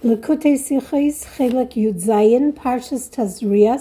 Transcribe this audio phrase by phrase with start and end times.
[0.00, 3.74] Likkutei Sichos Chelek Yud Zayin Parshas Tazria.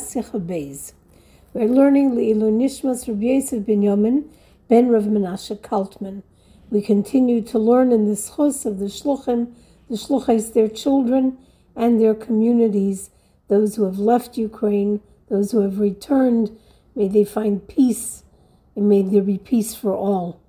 [1.54, 4.28] We're learning Leilu Nishmas Rabbi Yosef Ben Yomin
[4.68, 6.24] Ben Rav Menashe Kaltman.
[6.72, 9.54] We continue to learn in the zechus of the shluchim,
[9.92, 11.38] the shluchos, their children
[11.76, 13.12] and their communities,
[13.48, 16.50] those who have left Ukraine, those who have returned.
[16.96, 18.24] May they find peace,
[18.76, 20.42] and may there be peace for all.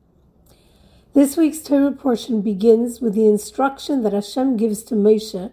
[1.19, 5.51] This week's Torah portion begins with the instruction that Hashem gives to Moshe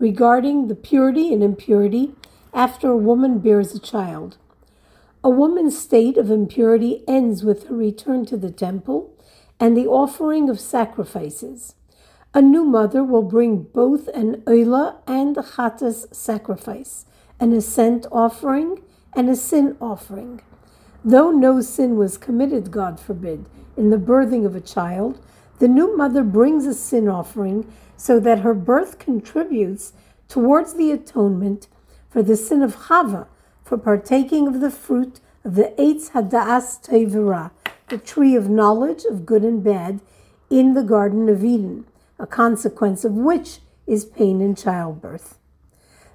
[0.00, 2.14] regarding the purity and impurity
[2.52, 4.38] after a woman bears a child.
[5.22, 9.16] A woman's state of impurity ends with her return to the temple
[9.60, 11.76] and the offering of sacrifices.
[12.34, 17.06] A new mother will bring both an oila and a chatas sacrifice,
[17.38, 18.82] an ascent offering
[19.14, 20.40] and a sin offering.
[21.04, 23.44] Though no sin was committed, God forbid,
[23.76, 25.18] in the birthing of a child,
[25.58, 29.92] the new mother brings a sin offering so that her birth contributes
[30.28, 31.68] towards the atonement
[32.08, 33.26] for the sin of Chava,
[33.62, 37.50] for partaking of the fruit of the Eitz Hada'as Tevera,
[37.88, 40.00] the tree of knowledge of good and bad,
[40.48, 41.84] in the Garden of Eden,
[42.18, 45.38] a consequence of which is pain in childbirth.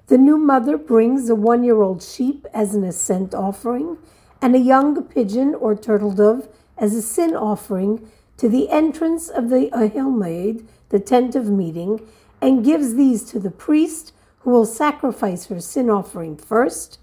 [0.08, 3.98] The new mother brings a one year old sheep as an ascent offering
[4.42, 9.50] and a young pigeon or turtle dove as a sin offering to the entrance of
[9.50, 12.00] the Ohel Moed, the tent of meeting,
[12.40, 16.98] and gives these to the priest who will sacrifice her sin offering first,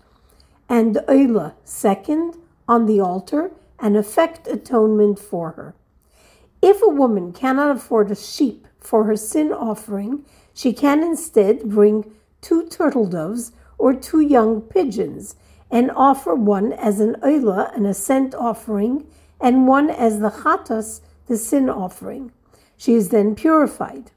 [0.68, 2.36] and Oila second
[2.68, 5.76] on the altar and effect atonement for her.
[6.62, 12.12] If a woman cannot afford a sheep for her sin offering, she can instead bring
[12.42, 15.36] two turtle doves or two young pigeons
[15.70, 19.06] and offer one as an oila, an ascent offering,
[19.40, 22.32] and one as the chatas, the sin offering.
[22.78, 24.12] She is then purified.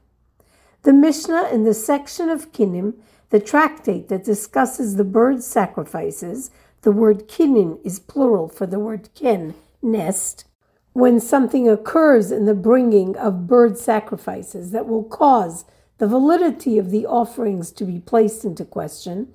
[0.83, 2.95] The Mishnah in the section of Kinim,
[3.29, 9.09] the tractate that discusses the bird sacrifices, the word kinim is plural for the word
[9.13, 10.45] ken, nest.
[10.93, 15.63] When something occurs in the bringing of bird sacrifices that will cause
[15.99, 19.31] the validity of the offerings to be placed into question,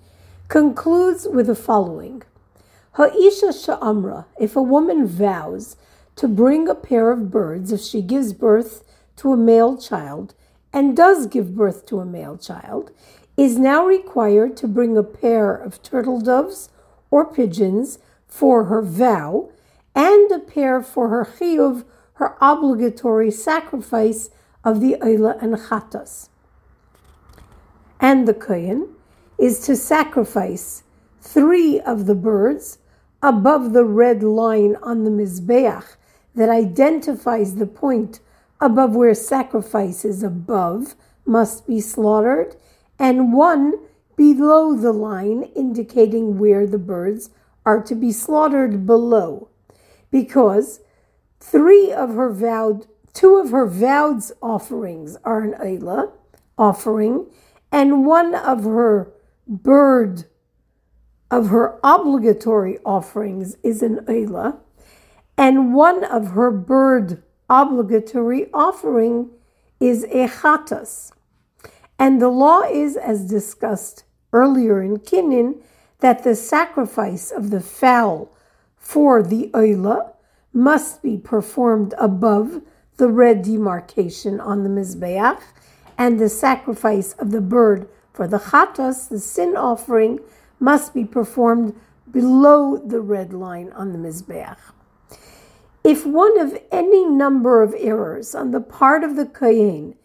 [0.48, 2.22] concludes with the following
[2.92, 5.76] Ha'isha sha'amra, if a woman vows
[6.14, 8.84] to bring a pair of birds if she gives birth
[9.16, 10.34] to a male child
[10.72, 12.90] and does give birth to a male child,
[13.36, 16.70] is now required to bring a pair of turtle doves
[17.10, 19.50] or pigeons for her vow
[19.94, 24.30] and a pair for her chiyuv, her obligatory sacrifice
[24.64, 26.28] of the oila and chatas.
[28.00, 28.95] And the kohen
[29.38, 30.82] is to sacrifice
[31.20, 32.78] three of the birds
[33.22, 35.96] above the red line on the Mizbeach
[36.34, 38.20] that identifies the point
[38.60, 42.56] above where sacrifices above must be slaughtered,
[42.98, 43.74] and one
[44.16, 47.30] below the line indicating where the birds
[47.66, 49.48] are to be slaughtered below.
[50.10, 50.80] Because
[51.40, 56.12] three of her vowed, two of her vowed offerings are an Ayla
[56.56, 57.26] offering,
[57.72, 59.12] and one of her
[59.46, 60.24] bird
[61.30, 64.58] of her obligatory offerings is an Eila,
[65.36, 69.30] and one of her bird obligatory offering
[69.80, 71.12] is a chatas.
[71.98, 75.62] And the law is, as discussed earlier in Kinim,
[76.00, 78.30] that the sacrifice of the fowl
[78.76, 80.12] for the Eila
[80.52, 82.62] must be performed above
[82.96, 85.40] the red demarcation on the Mizbeach,
[85.98, 90.20] and the sacrifice of the bird for the chatas, the sin offering,
[90.58, 91.78] must be performed
[92.10, 94.56] below the red line on the Mizbeach.
[95.84, 99.96] If one of any number of errors on the part of the Kohen,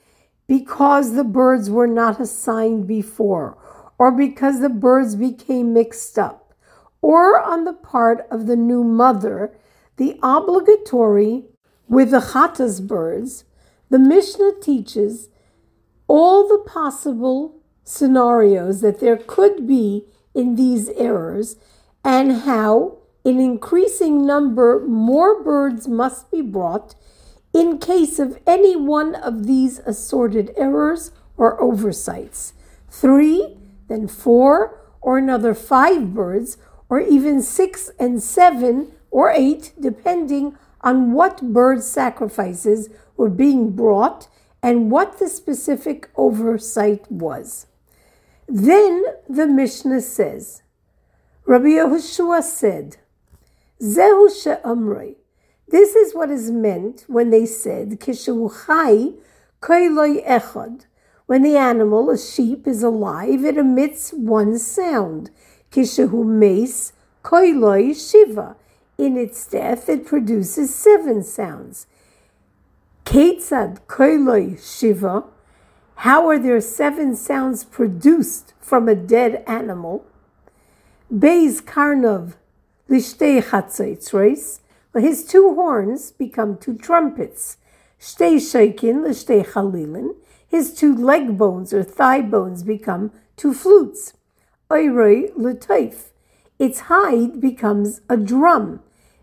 [0.45, 3.57] because the birds were not assigned before,
[3.97, 6.53] or because the birds became mixed up,
[7.01, 9.55] or on the part of the new mother,
[9.95, 11.45] the obligatory
[11.87, 13.45] with the Chatas birds,
[13.89, 15.29] the Mishnah teaches
[16.09, 17.60] all the possible
[17.91, 21.57] scenarios that there could be in these errors
[22.05, 26.95] and how, in increasing number, more birds must be brought
[27.53, 32.53] in case of any one of these assorted errors or oversights.
[32.89, 33.57] Three,
[33.89, 36.57] then four, or another five birds,
[36.87, 44.29] or even six and seven or eight, depending on what bird sacrifices were being brought
[44.63, 47.67] and what the specific oversight was.
[48.47, 50.61] Then the Mishnah says,
[51.45, 52.97] Rabbi Yehoshua said,
[53.81, 55.15] Zehu she'amrei.
[55.69, 59.13] This is what is meant when they said, Kishu chai
[59.61, 60.85] koiloi echad.
[61.25, 65.31] When the animal, a sheep, is alive, it emits one sound.
[65.71, 66.91] Kishahu mace,
[67.23, 68.57] koiloi shiva.
[68.97, 71.87] In its death, it produces seven sounds.
[73.05, 75.23] Ketzad koiloi shiva.
[76.01, 80.03] How are there seven sounds produced from a dead animal?
[81.13, 82.33] Beis karnov
[82.89, 84.61] lishtei chatzaitzreis.
[84.95, 87.57] His two horns become two trumpets.
[87.99, 90.15] Shtei shaikin lishtei chalilin.
[90.47, 94.13] His two leg bones or thigh bones become two flutes.
[94.71, 96.05] Oiroi lutaif.
[96.57, 98.79] Its hide becomes a drum.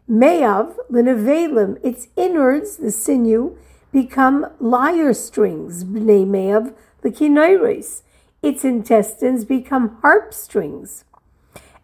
[0.09, 1.81] Meyav linevelim.
[1.83, 3.57] Its innards, the sinew,
[3.93, 5.85] become lyre strings.
[5.85, 8.03] Bnei meyav likinoiris.
[8.43, 11.05] Its intestines become harp strings.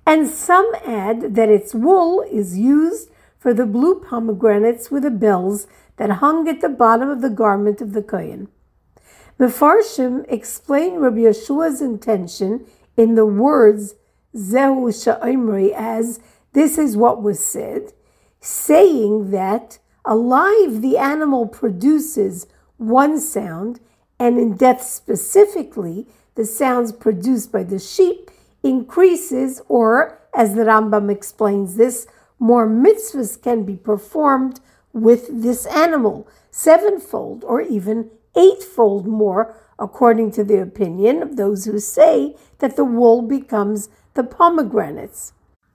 [0.06, 5.67] And some add that its wool is used for the blue pomegranates with the bells
[5.97, 8.49] that hung at the bottom of the garment of the Kohen.
[9.39, 12.67] Mefarshim explain Rabbi Yehoshua's intention
[12.97, 13.95] in the words
[14.35, 16.21] Zehu Sha'imri as
[16.53, 17.93] this is what was said,
[18.41, 22.47] saying that alive the animal produces
[22.77, 23.81] one sound,
[24.19, 28.31] and in death specifically, the sounds produced by the sheep
[28.62, 32.06] increases, or as the Rambam explains this,
[32.39, 34.61] more mitzvahs can be performed
[34.93, 41.79] with this animal, sevenfold or even eightfold more, according to the opinion of those who
[41.79, 45.33] say that the wool becomes the pomegranates.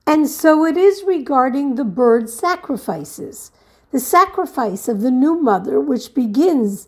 [0.07, 3.51] And so it is regarding the bird sacrifices.
[3.91, 6.87] The sacrifice of the new mother, which begins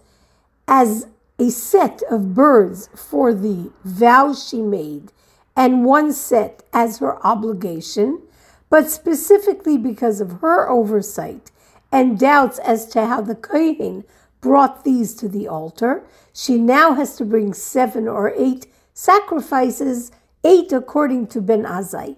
[0.67, 1.07] as
[1.39, 5.11] a set of birds for the vow she made,
[5.55, 8.21] and one set as her obligation,
[8.69, 11.51] but specifically because of her oversight
[11.91, 14.03] and doubts as to how the Kohen
[14.39, 16.03] brought these to the altar,
[16.33, 20.11] she now has to bring seven or eight sacrifices,
[20.43, 22.15] eight according to Ben Azai.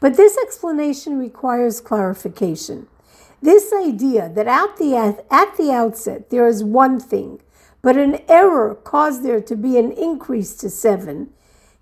[0.00, 2.88] But this explanation requires clarification.
[3.42, 4.96] This idea that at the,
[5.30, 7.40] at the outset there is one thing,
[7.82, 11.30] but an error caused there to be an increase to seven,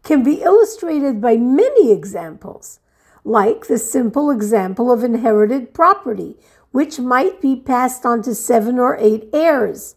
[0.03, 2.81] can be illustrated by many examples,
[3.25, 6.37] like the simple example of inherited property,
[6.73, 9.97] which might be passed on to seven or eight heirs.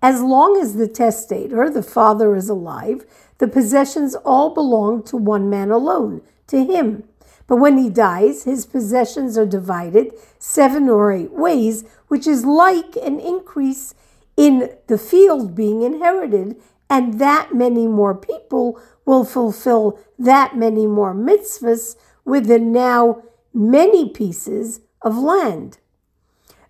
[0.00, 3.04] As long as the testator, the father, is alive,
[3.38, 7.04] the possessions all belong to one man alone, to him.
[7.48, 12.94] But when he dies, his possessions are divided seven or eight ways, which is like
[12.96, 13.94] an increase
[14.36, 21.14] in the field being inherited, and that many more people will fulfill that many more
[21.14, 23.22] mitzvahs with the now
[23.54, 25.78] many pieces of land.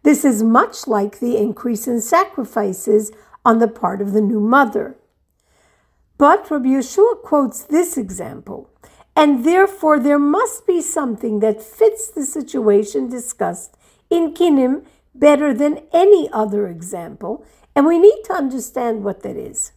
[0.04, 3.10] This is much like the increase in sacrifices
[3.44, 4.96] on the part of the new mother.
[6.16, 8.67] But Rabbi Yehoshua quotes this example,
[9.18, 13.76] and therefore there must be something that fits the situation discussed
[14.08, 17.44] in Kinim better than any other example,
[17.74, 19.72] and we need to understand what that is.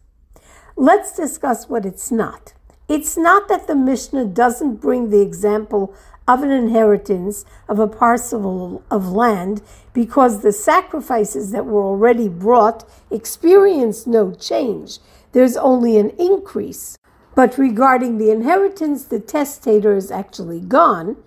[0.75, 2.53] Let's discuss what it's not.
[2.87, 5.95] It's not that the Mishnah doesn't bring the example
[6.27, 12.87] of an inheritance of a parcel of land because the sacrifices that were already brought
[13.09, 14.99] experience no change.
[15.31, 16.99] There's only an increase.
[17.35, 21.17] But regarding the inheritance, the testator is actually gone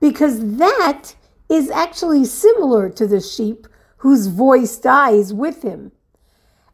[0.00, 1.14] because that
[1.48, 3.66] is actually similar to the sheep
[3.98, 5.92] whose voice dies with him.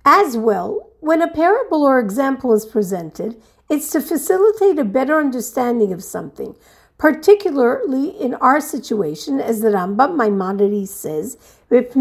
[0.05, 5.93] As well, when a parable or example is presented, it's to facilitate a better understanding
[5.93, 6.57] of something
[7.03, 11.37] particularly in our situation, as the Rambam Maimonides says,
[11.69, 11.97] this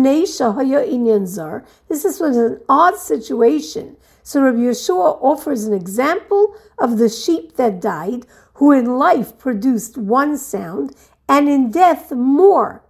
[2.05, 3.97] is an odd situation.
[4.31, 9.97] So Rabbi Yehoshua offers an example of the sheep that died, who in life produced
[9.97, 10.95] one sound,
[11.27, 12.81] and in death more.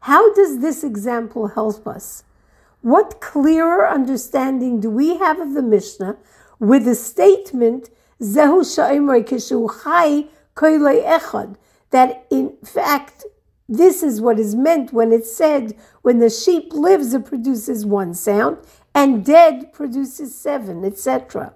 [0.00, 2.24] How does this example help us?
[2.80, 6.16] What clearer understanding do we have of the Mishnah
[6.58, 7.90] with the statement,
[8.20, 8.98] Zehu Chai
[10.56, 11.56] echad,
[11.90, 13.26] that in fact,
[13.68, 18.12] this is what is meant when it's said, when the sheep lives, it produces one
[18.12, 18.58] sound,
[18.94, 21.54] and dead produces seven, etc.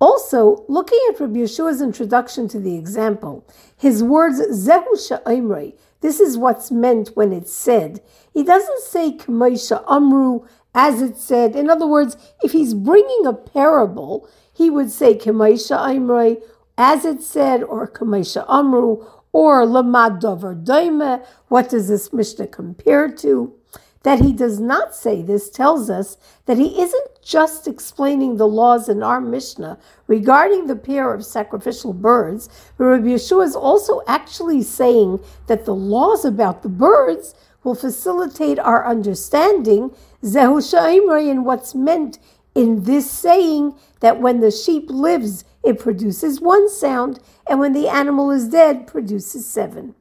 [0.00, 6.36] Also, looking at Rabbi Yehoshua's introduction to the example, his words, Zehu Sha'imrei, this is
[6.36, 8.00] what's meant when it's said.
[8.34, 10.40] He doesn't say K'maisha Amru,
[10.74, 11.54] as it said.
[11.54, 16.42] In other words, if he's bringing a parable, he would say K'maisha Imrei
[16.78, 21.24] as it said, or Kamesha Amru, or Lamad Dover Daime.
[21.48, 23.54] What does this Mishnah compare to?
[24.02, 26.16] That he does not say this tells us
[26.46, 29.78] that he isn't just explaining the laws in our Mishnah
[30.08, 35.74] regarding the pair of sacrificial birds, but Rabbi Yehoshua is also actually saying that the
[35.74, 39.94] laws about the birds will facilitate our understanding
[40.24, 42.18] Zehu and what's meant
[42.54, 47.88] in this saying that when the sheep lives, it produces one sound, and when the
[47.88, 49.94] animal is dead, produces seven.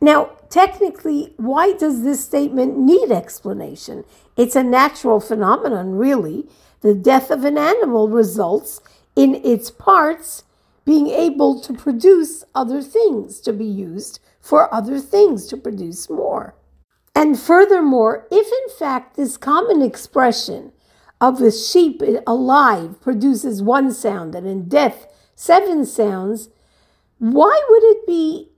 [0.00, 4.04] Now, technically, why does this statement need explanation?
[4.36, 6.46] It's a natural phenomenon, really.
[6.80, 8.80] The death of an animal results
[9.16, 10.44] in its parts
[10.84, 16.54] being able to produce other things, to be used for other things, to produce more.
[17.14, 20.72] And furthermore, if in fact this common expression
[21.20, 26.48] of the sheep alive produces one sound and in death seven sounds,
[27.18, 28.52] why would it be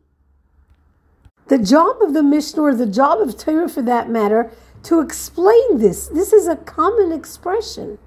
[1.51, 4.53] the job of the Mishnah, or the job of Torah for that matter,
[4.85, 6.07] to explain this.
[6.07, 7.99] This is a common expression.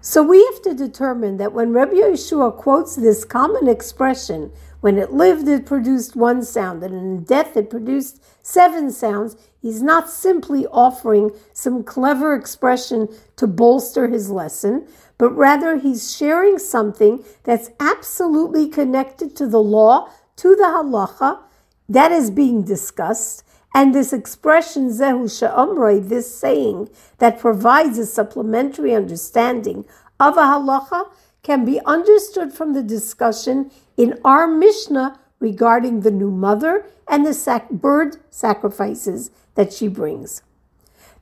[0.00, 5.12] So we have to determine that when Rabbi Yehoshua quotes this common expression, when it
[5.12, 10.64] lived, it produced one sound, and in death, it produced seven sounds, he's not simply
[10.68, 14.86] offering some clever expression to bolster his lesson,
[15.18, 21.40] but rather he's sharing something that's absolutely connected to the law, to the halacha,
[21.90, 23.44] that is being discussed.
[23.74, 29.84] And this expression, Zehu Sha'omroi, this saying that provides a supplementary understanding
[30.18, 31.10] of a halacha,
[31.42, 37.34] can be understood from the discussion in our Mishnah regarding the new mother and the
[37.34, 40.42] sac- bird sacrifices that she brings.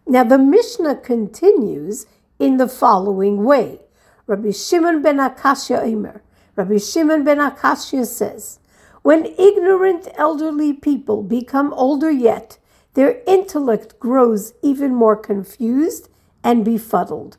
[0.06, 2.06] Now, the Mishnah continues
[2.38, 3.80] in the following way
[4.26, 6.22] Rabbi Shimon ben Akashya Omer.
[6.56, 8.58] Rabbi Shimon ben Akashya says,
[9.08, 12.58] when ignorant elderly people become older yet,
[12.92, 16.10] their intellect grows even more confused
[16.44, 17.38] and befuddled.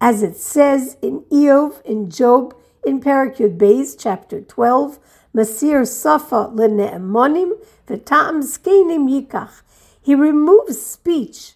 [0.00, 2.54] As it says in Iyov, in Job,
[2.86, 5.00] in Parakud Beis, chapter 12,
[5.34, 7.50] Masir Safa le'ne'emonim
[7.88, 9.62] v'ta'am skenim yikach.
[10.00, 11.54] He removes speech,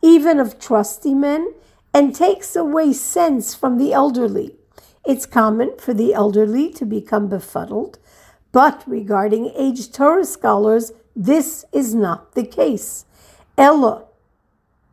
[0.00, 1.52] even of trusty men,
[1.92, 4.56] and takes away sense from the elderly.
[5.04, 7.98] It's common for the elderly to become befuddled,
[8.52, 13.06] but regarding aged Torah scholars, this is not the case.
[13.56, 14.04] Ella,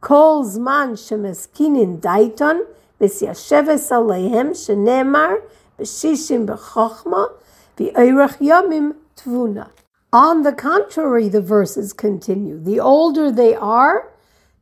[0.01, 2.65] kol zman shemeskinin daiton,
[2.99, 5.41] v'syasheves aleihem shenemar,
[5.77, 7.33] b'shishim b'chochma,
[7.77, 9.69] v'oirach yamim tvuna.
[10.11, 12.59] On the contrary, the verses continue.
[12.59, 14.09] The older they are,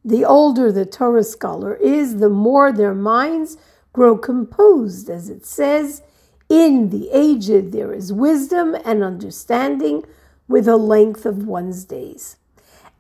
[0.03, 3.57] the older the Torah scholar is, the more their minds
[3.93, 6.01] grow composed, as it says
[6.49, 10.05] in the aged there is wisdom and understanding
[10.47, 12.37] with a length of one's days.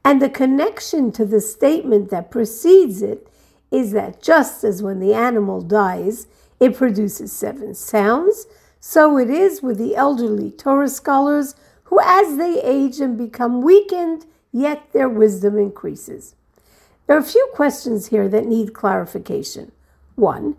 [0.03, 3.27] And the connection to the statement that precedes it
[3.71, 6.27] is that just as when the animal dies,
[6.59, 8.47] it produces seven sounds,
[8.79, 14.25] so it is with the elderly Torah scholars who, as they age and become weakened,
[14.51, 16.35] yet their wisdom increases.
[17.05, 19.71] There are a few questions here that need clarification.
[20.15, 20.57] One,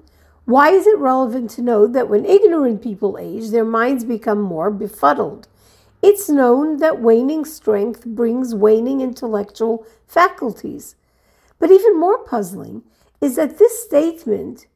[0.49, 4.71] why is it relevant to note that when ignorant people age, their minds become more
[4.71, 5.47] befuddled?
[6.01, 10.97] It's known that waning strength brings waning intellectual faculties.
[11.59, 12.83] But even more puzzling
[13.21, 14.69] is that this statement,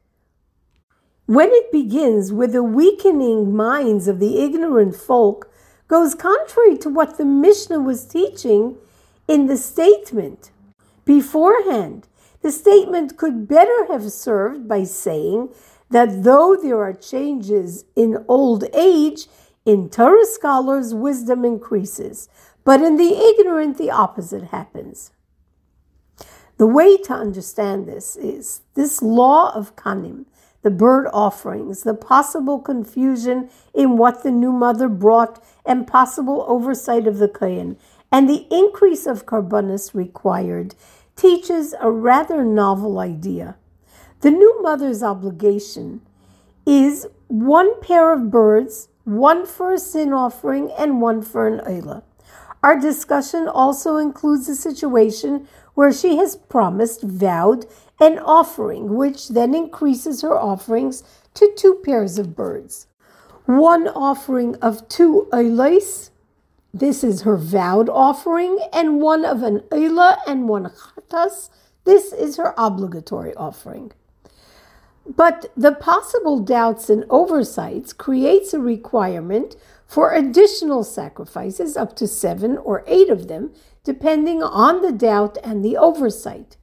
[1.25, 5.51] when it begins with the weakening minds of the ignorant folk,
[5.87, 8.77] goes contrary to what the Mishnah was teaching
[9.27, 10.51] in the statement
[11.03, 12.07] beforehand.
[12.43, 15.49] The statement could better have served by saying
[15.89, 19.27] that though there are changes in old age,
[19.65, 22.27] in Torah scholars, wisdom increases,
[22.65, 25.11] but in the ignorant, the opposite happens.
[26.57, 30.25] The way to understand this is this law of Kanim,
[30.63, 37.07] the bird offerings, the possible confusion in what the new mother brought, and possible oversight
[37.07, 37.77] of the Kohen,
[38.11, 40.75] and the increase of korbanos required
[41.15, 43.57] teaches a rather novel idea.
[44.21, 46.01] The new mother's obligation
[46.65, 52.03] is one pair of birds, one for a sin offering and one for an oila.
[52.63, 57.65] Our discussion also includes a situation where she has promised, vowed,
[57.99, 61.03] an offering, which then increases her offerings
[61.33, 62.87] to two pairs of birds.
[63.45, 66.09] One offering of two oilais,
[66.73, 71.49] this is her vowed offering, and one of an oila and one chatas,
[71.83, 73.91] this is her obligatory offering.
[75.05, 82.57] But the possible doubts and oversights creates a requirement for additional sacrifices, up to seven
[82.57, 83.53] or eight of them,
[83.83, 86.57] depending on the doubt and the oversight.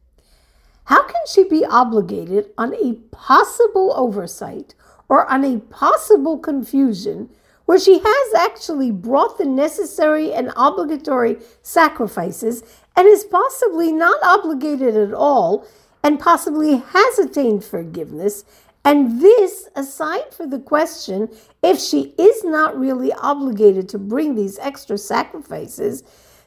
[0.85, 4.75] How can she be obligated on a possible oversight
[5.09, 7.31] or on a possible confusion
[7.71, 12.65] where she has actually brought the necessary and obligatory sacrifices
[12.97, 15.65] and is possibly not obligated at all
[16.03, 18.45] and possibly has attained forgiveness.
[18.85, 21.29] And this, aside for the question
[21.63, 26.03] if she is not really obligated to bring these extra sacrifices,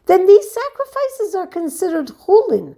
[0.07, 2.75] then these sacrifices are considered chulin,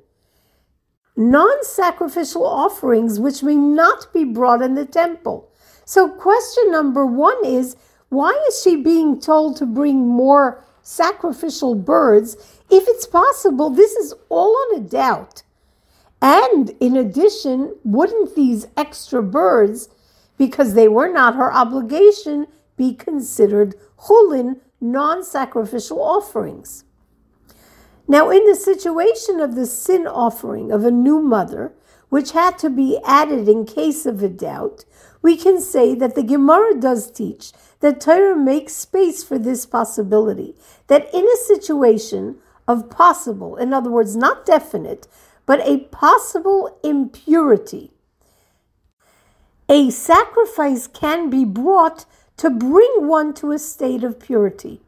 [1.15, 5.51] non sacrificial offerings which may not be brought in the temple.
[5.83, 7.75] So, question number one is
[8.09, 12.35] why is she being told to bring more sacrificial birds
[12.69, 15.43] if it's possible this is all on a doubt?
[16.21, 19.89] And in addition, wouldn't these extra birds,
[20.38, 22.47] because they were not her obligation,
[22.77, 26.83] be considered chulin, non sacrificial offerings?
[28.07, 31.74] Now, in the situation of the sin offering of a new mother,
[32.09, 34.85] which had to be added in case of a doubt,
[35.25, 40.53] we can say that the Gemara does teach that Torah makes space for this possibility,
[40.86, 42.36] that in a situation
[42.67, 45.08] of possible, in other words, not definite,
[45.48, 47.89] but a possible impurity,
[49.67, 52.05] a sacrifice can be brought
[52.38, 54.79] to bring one to a state of purity.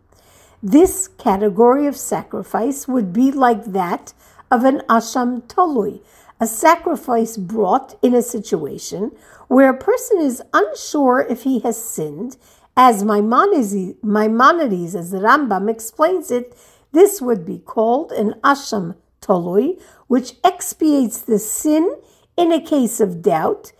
[0.62, 4.14] This category of sacrifice would be like that
[4.52, 6.02] of an asham tolui,
[6.40, 9.12] a sacrifice brought in a situation
[9.48, 12.38] where a person is unsure if he has sinned.
[12.76, 16.56] As Maimonides, as the Rambam explains it,
[16.92, 21.96] this would be called an asham tolui, which expiates the sin
[22.38, 23.72] in a case of doubt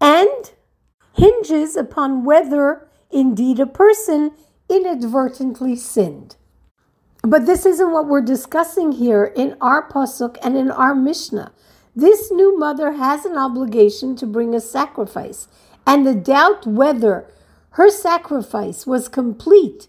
[0.00, 0.50] and
[1.14, 4.32] hinges upon whether indeed a person
[4.68, 6.34] inadvertently sinned.
[7.22, 11.52] But this isn't what we're discussing here in our pasuk and in our Mishnah.
[11.94, 15.48] This new mother has an obligation to bring a sacrifice,
[15.86, 17.26] and the doubt whether
[17.70, 19.88] her sacrifice was complete.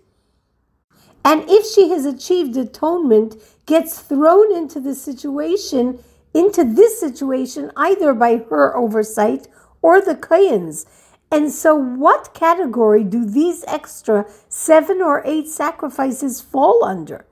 [1.23, 3.35] And if she has achieved atonement
[3.65, 5.99] gets thrown into the situation
[6.33, 9.47] into this situation either by her oversight
[9.83, 10.85] or the Kohen's
[11.33, 17.25] and so, what category do these extra seven or eight sacrifices fall under?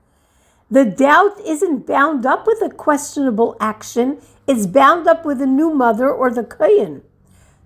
[0.68, 5.72] The doubt isn't bound up with a questionable action, it's bound up with the new
[5.72, 7.02] mother or the Kohen.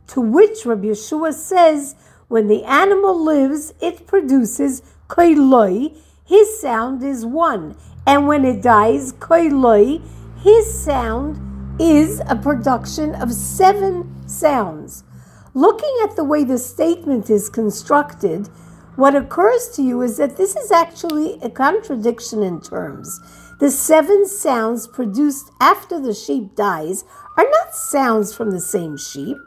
[0.09, 1.97] To which Rabbi Yehoshua says,
[2.29, 7.77] when the animal lives, it produces koiloi, his sound is one.
[8.07, 10.03] And when it dies, koiloi,
[10.43, 11.41] his sound
[11.81, 15.05] is a production of seven sounds.
[15.55, 18.49] Looking at the way the statement is constructed,
[18.97, 23.21] what occurs to you is that this is actually a contradiction in terms.
[23.59, 27.05] The seven sounds produced after the sheep dies
[27.39, 29.39] are not sounds from the same sheep.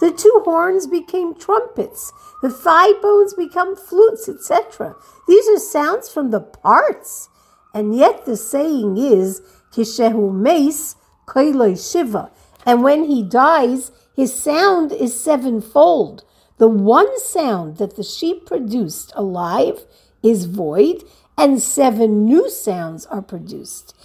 [0.00, 4.96] The two horns became trumpets, the thigh bones become flutes, etc.
[5.28, 7.28] These are sounds from the parts.
[7.74, 12.30] And yet the saying is, Kishehu meis koiloi shiva.
[12.66, 16.24] And when he dies, his sound is sevenfold.
[16.58, 19.84] The one sound that the sheep produced alive
[20.22, 21.02] is void,
[21.36, 23.96] and seven new sounds are produced.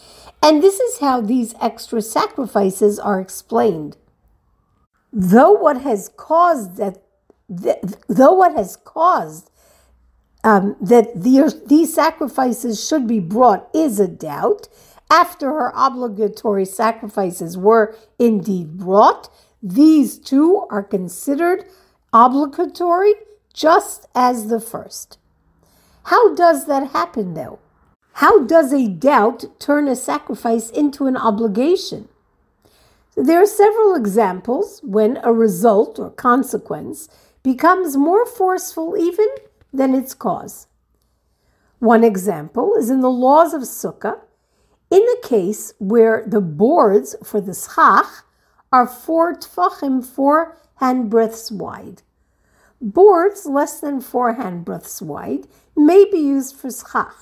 [0.41, 3.97] And this is how these extra sacrifices are explained.
[5.11, 7.03] Though what has caused that,
[7.49, 9.49] though what has caused
[10.43, 14.67] um, that the, these sacrifices should be brought is a doubt,
[15.09, 19.29] after her obligatory sacrifices were indeed brought,
[19.63, 21.65] these two are considered
[22.13, 23.13] obligatory
[23.53, 25.17] just as the first.
[26.07, 27.59] How does that happen though?
[28.13, 32.07] How does a doubt turn a sacrifice into an obligation?
[33.17, 37.09] There are several examples when a result or consequence
[37.43, 39.27] becomes more forceful even
[39.73, 40.67] than its cause.
[41.79, 44.21] One example is in the laws of Sukkah,
[44.89, 48.23] in the case where the boards for the schach
[48.71, 52.01] are four tfachim, four handbreadths wide.
[52.79, 57.15] Boards less than four handbreadths wide may be used for schach,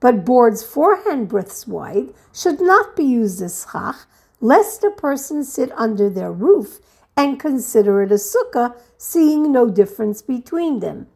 [0.00, 4.06] but boards four handbreadths wide should not be used as schach,
[4.40, 6.80] lest a person sit under their roof
[7.14, 11.06] and consider it a sukkah, seeing no difference between them.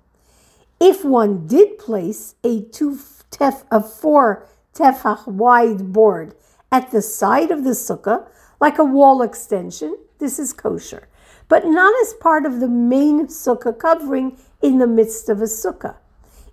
[0.78, 2.98] If one did place a two
[3.30, 6.34] tef, a four tefach wide board
[6.70, 8.26] at the side of the sukkah,
[8.60, 11.08] like a wall extension, this is kosher,
[11.50, 15.96] but not as part of the main sukkah covering in the midst of a sukkah.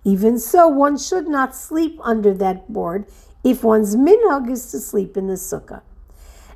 [0.04, 3.06] Even so, one should not sleep under that board
[3.44, 5.82] if one's minhag is to sleep in the sukkah.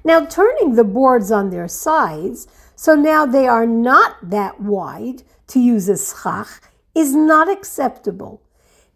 [0.05, 5.61] Now, turning the boards on their sides, so now they are not that wide to
[5.61, 6.61] use a schach,
[6.95, 8.43] is not acceptable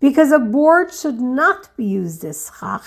[0.00, 2.84] because a board should not be used as schach,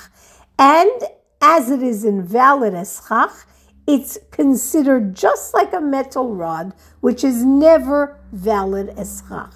[0.58, 1.04] and
[1.42, 3.48] as it is invalid as schach,
[3.90, 9.52] it's considered just like a metal rod, which is never valid as schach.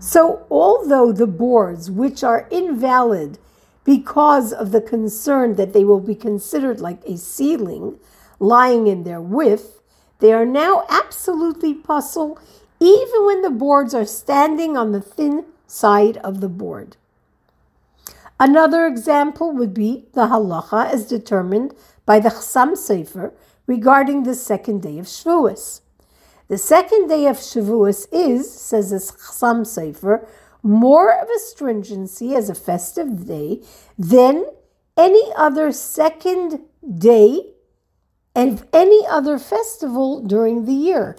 [0.00, 3.38] So, although the boards, which are invalid
[3.84, 7.98] because of the concern that they will be considered like a ceiling
[8.40, 9.82] lying in their width,
[10.20, 12.38] they are now absolutely pasul,
[12.80, 16.96] even when the boards are standing on the thin side of the board.
[18.40, 21.74] Another example would be the halacha as determined
[22.06, 23.32] by the Chassam Sofer
[23.68, 25.82] regarding the second day of Shavuos.
[26.48, 30.26] The second day of Shavuos is, says the Chassam Sofer,
[30.62, 33.62] more of a stringency as a festive day
[33.96, 34.46] than
[34.96, 36.60] any other second
[36.98, 37.52] day
[38.34, 41.16] and any other festival during the year.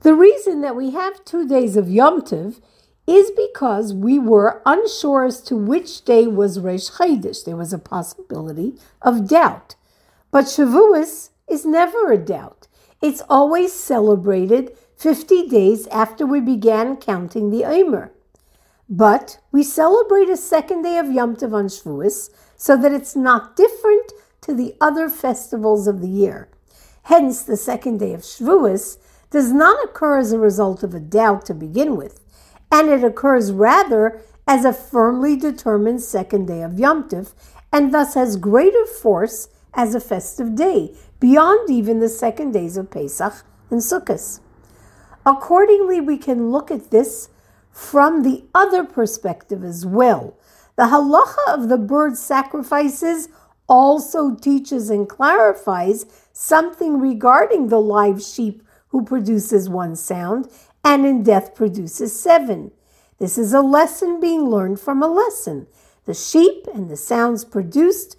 [0.00, 2.60] The reason that we have two days of Yom Tov
[3.06, 7.44] is because we were unsure as to which day was Rosh Chodesh.
[7.44, 9.76] There was a possibility of doubt.
[10.30, 12.68] But Shavuos is never a doubt.
[13.00, 18.12] It's always celebrated 50 days after we began counting the Omer.
[18.88, 23.56] But we celebrate a second day of Yom Tov on Shavuos so that it's not
[23.56, 26.48] different to the other festivals of the year.
[27.04, 28.98] Hence, the second day of Shavuos
[29.30, 32.20] does not occur as a result of a doubt to begin with,
[32.70, 37.32] and it occurs rather as a firmly determined second day of Yom Tov,
[37.72, 42.90] and thus has greater force as a festive day, beyond even the second days of
[42.90, 44.40] Pesach and Sukkot.
[45.24, 47.30] Accordingly, we can look at this
[47.70, 50.36] from the other perspective as well.
[50.76, 53.30] The halacha of the bird sacrifices
[53.66, 60.50] also teaches and clarifies something regarding the live sheep who produces one sound
[60.84, 62.70] and in death produces seven.
[63.18, 65.68] This is a lesson being learned from a lesson.
[66.04, 68.14] The sheep and the sounds produced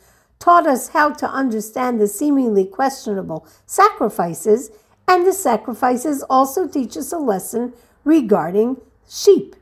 [0.46, 4.70] taught us how to understand the seemingly questionable sacrifices,
[5.08, 8.78] and the sacrifices also teach us a lesson regarding
[9.10, 9.56] sheep.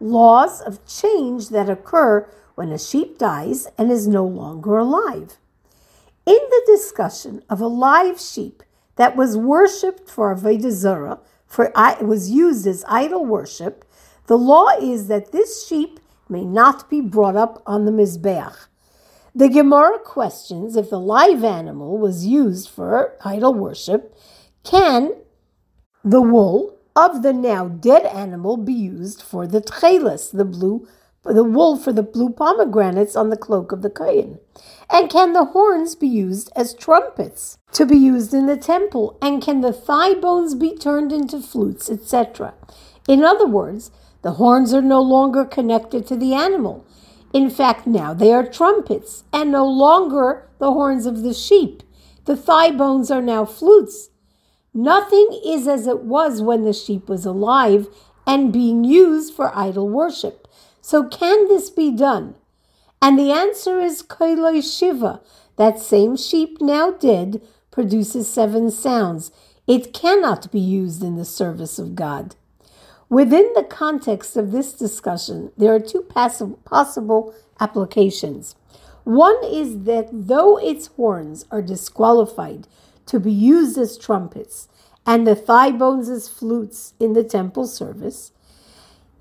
[0.00, 5.36] Laws of change that occur when a sheep dies and is no longer alive.
[6.24, 8.62] In the discussion of a live sheep
[8.96, 13.84] that was worshipped for Avodah Zarah, for it was used as idol worship,
[14.28, 18.68] the law is that this sheep may not be brought up on the Mizbeach.
[19.36, 24.16] The Gemara questions if the live animal was used for idol worship,
[24.64, 25.12] can
[26.02, 30.88] the wool of the now dead animal be used for the tchelis, the blue
[31.22, 34.38] the wool for the blue pomegranates on the cloak of the Kohen?
[34.88, 39.18] And can the horns be used as trumpets to be used in the temple?
[39.20, 42.54] And can the thigh bones be turned into flutes, etc.?
[43.06, 43.90] In other words,
[44.22, 46.86] the horns are no longer connected to the animal.
[47.32, 51.82] In fact, now they are trumpets and no longer the horns of the sheep.
[52.24, 54.10] The thigh bones are now flutes.
[54.72, 57.88] Nothing is as it was when the sheep was alive
[58.26, 60.48] and being used for idol worship.
[60.80, 62.34] So, can this be done?
[63.00, 65.20] And the answer is Koiloi Shiva.
[65.56, 69.30] That same sheep now dead produces seven sounds.
[69.66, 72.36] It cannot be used in the service of God.
[73.08, 78.56] Within the context of this discussion, there are two possible applications.
[79.04, 82.66] One is that though its horns are disqualified
[83.06, 84.66] to be used as trumpets
[85.06, 88.32] and the thigh bones as flutes in the temple service,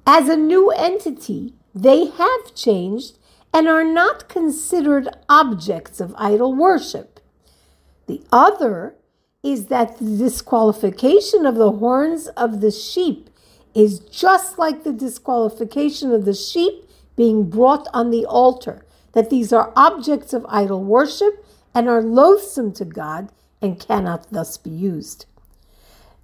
[0.08, 3.20] as a new entity, they have changed
[3.54, 7.20] and are not considered objects of idol worship.
[8.08, 8.96] The other
[9.44, 13.30] is that the disqualification of the horns of the sheep
[13.76, 19.54] is just like the disqualification of the sheep being brought on the altar, that these
[19.54, 23.30] are objects of idol worship and are loathsome to God
[23.62, 25.26] and cannot thus be used.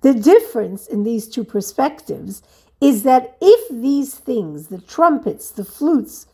[0.01, 2.41] The difference in these two perspectives
[2.79, 6.25] is that if these things, the trumpets, the flutes,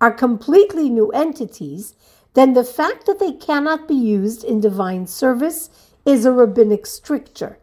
[0.00, 1.94] are completely new entities,
[2.34, 5.70] then the fact that they cannot be used in divine service
[6.04, 7.58] is a rabbinic stricture.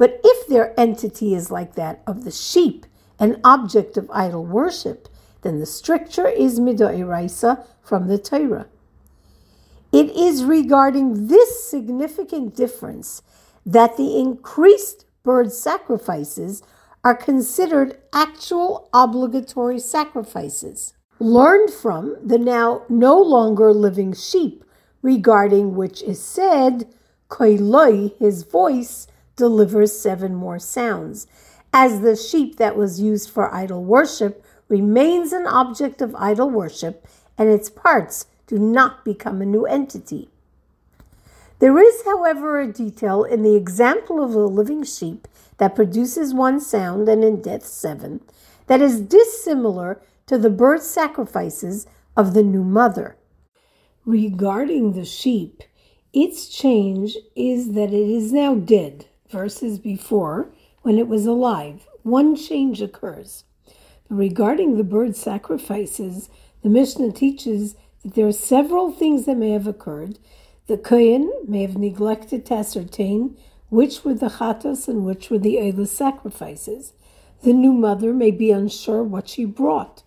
[0.00, 2.86] But if their entity is like that of the sheep,
[3.18, 5.10] an object of idol worship,
[5.42, 8.68] then the stricture is midoiraisa from the Torah.
[9.92, 13.20] It is regarding this significant difference
[13.66, 16.62] that the increased bird sacrifices
[17.04, 24.64] are considered actual obligatory sacrifices, learned from the now no longer living sheep
[25.02, 26.88] regarding which is said,
[27.28, 29.06] Koiloi, his voice,
[29.40, 31.26] delivers seven more sounds.
[31.72, 37.08] As the sheep that was used for idol worship remains an object of idol worship,
[37.36, 40.28] and its parts do not become a new entity.
[41.58, 45.26] There is, however, a detail in the example of a living sheep
[45.58, 48.20] that produces one sound and in death seven
[48.66, 53.16] that is dissimilar to the birth sacrifices of the new mother.
[54.04, 55.62] Regarding the sheep,
[56.12, 60.50] its change is that it is now dead versus before
[60.82, 61.86] when it was alive.
[62.02, 63.44] One change occurs.
[64.08, 66.28] But regarding the bird sacrifices,
[66.62, 70.18] the Mishnah teaches that there are several things that may have occurred.
[70.66, 73.36] The Kohen may have neglected to ascertain
[73.68, 76.92] which were the chatos and which were the Eilah sacrifices.
[77.42, 80.02] The new mother may be unsure what she brought.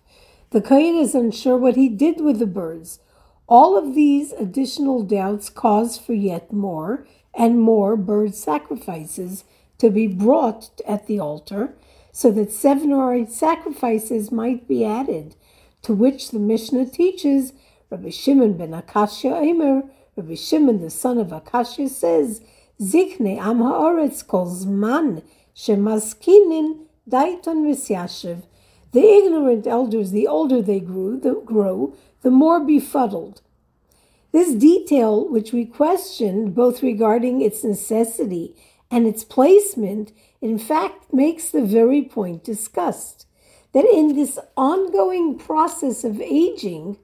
[0.50, 3.00] The Kohen is unsure what he did with the birds.
[3.48, 9.44] All of these additional doubts cause for yet more and more bird sacrifices
[9.78, 11.74] to be brought at the altar,
[12.12, 15.34] so that seven or eight sacrifices might be added,
[15.82, 17.52] to which the Mishnah teaches
[17.90, 22.40] Rabbi Shimon ben Akashya Eimer, Rabbi Shimon the son of Akashya says,
[22.80, 25.22] Zikne am haaretz kol zman
[25.54, 28.42] shemaskinin daiton misyashiv.
[28.92, 33.42] The ignorant elders, the older they grew, the, grow, the more befuddled.
[34.34, 38.56] This detail, which we questioned both regarding its necessity
[38.90, 43.28] and its placement, in fact makes the very point discussed
[43.74, 46.98] that in this ongoing process of aging,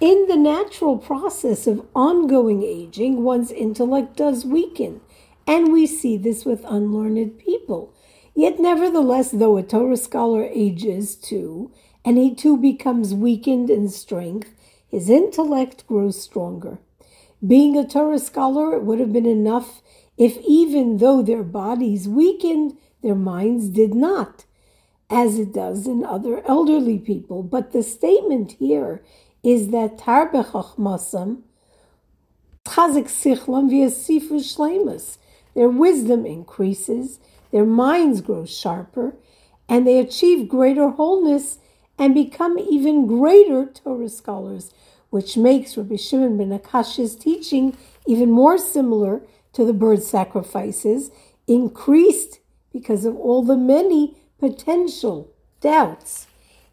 [0.00, 5.00] in the natural process of ongoing aging, one's intellect does weaken,
[5.48, 7.92] and we see this with unlearned people.
[8.36, 11.72] Yet, nevertheless, though a Torah scholar ages too,
[12.04, 14.54] and he too becomes weakened in strength,
[14.88, 16.78] his intellect grows stronger.
[17.46, 19.80] Being a Torah scholar, it would have been enough
[20.16, 24.44] if, even though their bodies weakened, their minds did not,
[25.08, 27.42] as it does in other elderly people.
[27.42, 29.02] But the statement here
[29.44, 31.42] is that Tarbe Chachmasam,
[32.64, 35.18] Chazik Sichlam V'yasifu Shlemus.
[35.54, 37.18] Their wisdom increases,
[37.50, 39.16] their minds grow sharper,
[39.68, 41.58] and they achieve greater wholeness
[41.98, 44.72] and become even greater Torah scholars,
[45.10, 49.22] which makes Rabbi Shimon ben Akash's teaching even more similar
[49.54, 51.10] to the bird sacrifices,
[51.46, 52.40] increased
[52.72, 56.26] because of all the many potential doubts.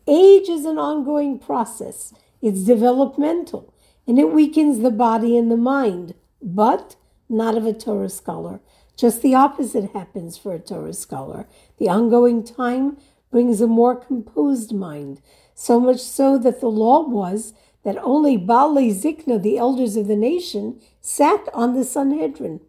[0.08, 3.74] Age is an ongoing process, it's developmental,
[4.06, 6.96] and it weakens the body and the mind, but
[7.28, 8.60] not of a Torah scholar.
[8.96, 11.48] Just the opposite happens for a Torah scholar.
[11.80, 12.98] The ongoing time
[13.32, 15.22] brings a more composed mind,
[15.54, 20.16] so much so that the law was that only Baalei Zikna, the elders of the
[20.16, 22.60] nation, sat on the Sanhedrin.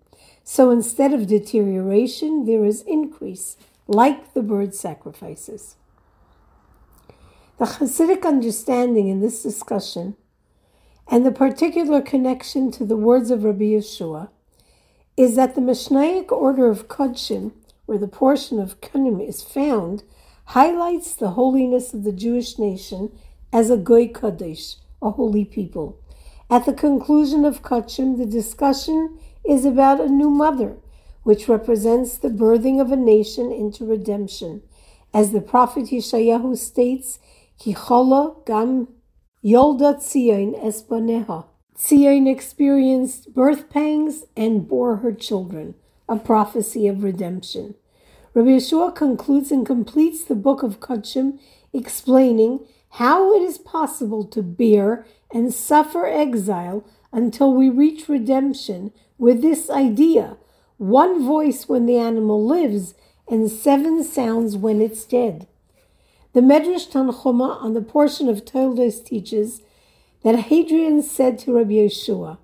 [0.45, 3.57] So instead of deterioration, there is increase,
[3.88, 5.77] like the bird sacrifices.
[7.59, 10.16] The Hasidic understanding in this discussion
[11.09, 14.29] and the particular connection to the words of Rabbi Yehoshua
[15.16, 17.53] is that the Mishnaic order of Kodshim,
[17.87, 20.03] where the portion of Kinim is found,
[20.46, 23.11] highlights the holiness of the Jewish nation
[23.52, 25.98] as a Goy Kadesh, a holy people.
[26.48, 30.76] At the conclusion of Kodshim, the discussion is about a new mother,
[31.24, 34.62] which represents the birthing of a nation into redemption.
[35.12, 37.18] As the prophet Yeshayahu states,
[37.59, 38.88] Kichola gam
[39.44, 41.46] yolda tzion espaneha.
[41.76, 45.74] Tzion experienced birth pangs and bore her children,
[46.09, 47.74] a prophecy of redemption.
[48.37, 51.38] Rabbi Yehoshua concludes and completes the book of Kodshim,
[51.72, 59.40] explaining how it is possible to bear and suffer exile until we reach redemption with
[59.40, 60.37] this idea
[60.77, 62.92] one voice when the animal lives
[63.27, 65.46] and seven sounds when it's dead.
[66.35, 69.62] The Medrash Tanchuma on the portion of Toldos teaches
[70.22, 72.37] that Hadrian said to Rabbi Yehoshua,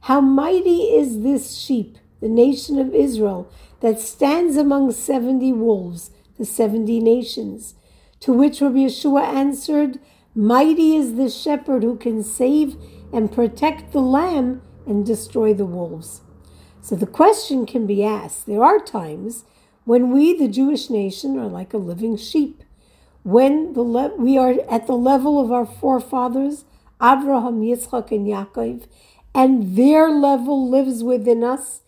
[0.00, 6.44] How mighty is this sheep, the nation of Israel, that stands among seventy wolves, the
[6.44, 7.74] seventy nations.
[8.20, 10.00] To which Rabbi Yehoshua answered,
[10.34, 12.76] Mighty is the shepherd who can save
[13.12, 16.20] and protect the lamb and destroy the wolves.
[16.80, 19.44] So the question can be asked there are times
[19.84, 22.62] when we, the Jewish nation, are like a living sheep.
[23.22, 26.64] When the le- we are at the level of our forefathers,
[27.02, 28.86] Abraham, Yitzchak, and Yaakov,
[29.34, 31.82] and their level lives within us.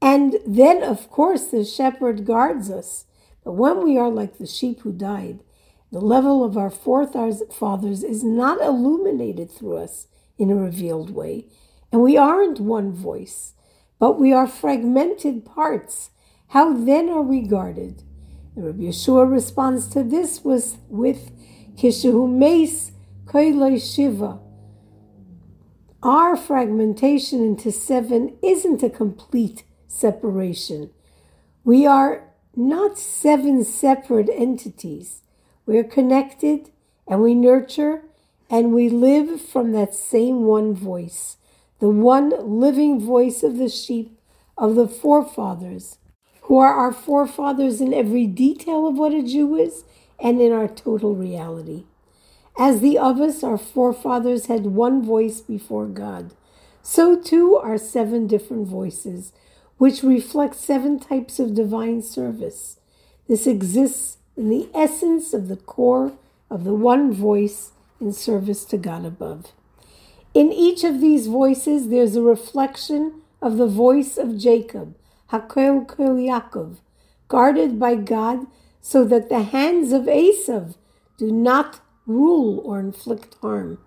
[0.00, 3.06] And then, of course, the shepherd guards us.
[3.44, 5.40] But when we are like the sheep who died,
[5.92, 11.46] the level of our forefathers is not illuminated through us in a revealed way.
[11.92, 13.54] And we aren't one voice,
[13.98, 16.10] but we are fragmented parts.
[16.48, 18.02] How then are we guarded?
[18.54, 21.30] And Rabbi Yehoshua responds to this was with
[21.76, 22.92] Kishahu Mace
[23.26, 24.40] Koiloi Shiva.
[26.02, 29.64] Our fragmentation into seven isn't a complete
[29.96, 30.90] separation.
[31.64, 35.22] We are not seven separate entities.
[35.66, 36.70] We're connected
[37.06, 38.02] and we nurture
[38.48, 41.36] and we live from that same one voice,
[41.80, 44.18] the one living voice of the sheep
[44.56, 45.98] of the forefathers,
[46.42, 49.84] who are our forefathers in every detail of what a Jew is
[50.18, 51.84] and in our total reality.
[52.58, 56.32] As the of us, our forefathers had one voice before God,
[56.82, 59.32] so too are seven different voices,
[59.78, 62.78] which reflects seven types of divine service.
[63.28, 66.12] This exists in the essence of the core
[66.50, 69.52] of the one voice in service to God above.
[70.34, 74.94] In each of these voices, there's a reflection of the voice of Jacob,
[75.30, 76.76] HaKol Kol Yaakov,
[77.28, 78.46] guarded by God
[78.80, 80.76] so that the hands of Esav
[81.18, 83.78] do not rule or inflict harm.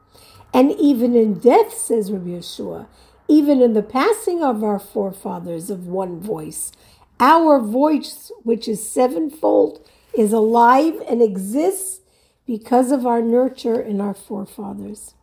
[0.53, 2.87] And even in death, says Rabbi Yehoshua,
[3.29, 6.71] even in the passing of our forefathers of one voice,
[7.19, 9.87] our voice, which is sevenfold,
[10.17, 12.01] is alive and exists
[12.47, 15.13] because of our nurture in our forefathers.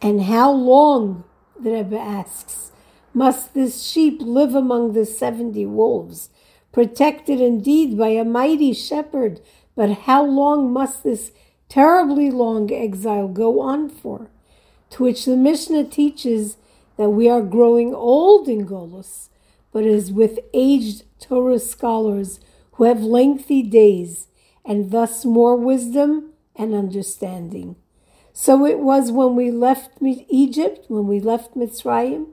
[0.00, 1.24] And how long,
[1.60, 2.70] the Rebbe asks,
[3.12, 6.30] must this sheep live among the seventy wolves,
[6.72, 9.40] protected indeed by a mighty shepherd?
[9.74, 11.32] But how long must this
[11.68, 14.30] terribly long exile go on for?
[14.90, 16.56] To which the Mishnah teaches
[16.96, 19.28] that we are growing old in Golus,
[19.72, 22.40] but is with aged Torah scholars
[22.72, 24.28] who have lengthy days
[24.64, 27.76] and thus more wisdom and understanding.
[28.32, 32.26] So it was when we left Egypt, when we left Mitzrayim,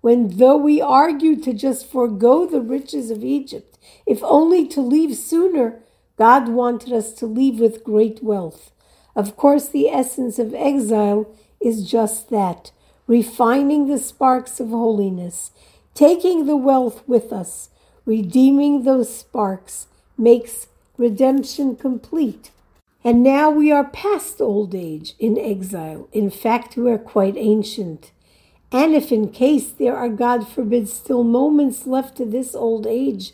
[0.00, 5.16] when though we argued to just forego the riches of Egypt, if only to leave
[5.16, 5.80] sooner,
[6.16, 8.70] God wanted us to leave with great wealth.
[9.16, 12.72] Of course, the essence of exile is just that
[13.06, 15.50] refining the sparks of holiness,
[15.94, 17.70] taking the wealth with us,
[18.04, 19.86] redeeming those sparks
[20.16, 22.50] makes redemption complete.
[23.02, 26.08] And now we are past old age in exile.
[26.12, 28.12] In fact, we are quite ancient.
[28.72, 33.32] And if in case there are, God forbid, still moments left to this old age,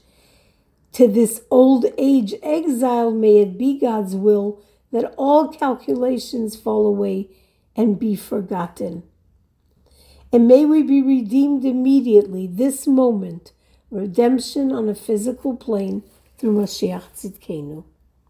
[0.93, 4.61] to this old age exile, may it be God's will
[4.93, 7.29] that all calculations fall away
[7.77, 9.05] and be forgotten.
[10.33, 13.53] And may we be redeemed immediately, this moment,
[13.91, 16.05] redemption on a physical plane
[16.39, 17.83] through Mashiach Tzidkenu.